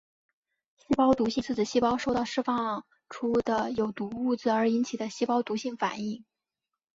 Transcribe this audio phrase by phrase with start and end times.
[0.79, 6.25] 细胞毒性是指细胞受到释放出的有毒物质而引起的细胞毒性反应。